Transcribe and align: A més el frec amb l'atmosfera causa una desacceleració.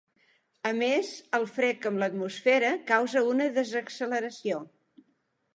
A 0.69 0.71
més 0.77 1.11
el 1.39 1.45
frec 1.57 1.85
amb 1.91 2.01
l'atmosfera 2.05 2.73
causa 2.93 3.23
una 3.35 3.51
desacceleració. 3.59 4.63